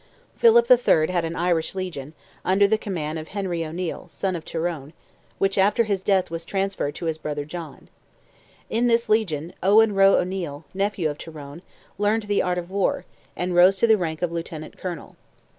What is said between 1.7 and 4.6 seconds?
legion, under the command of Henry O'Neil, son of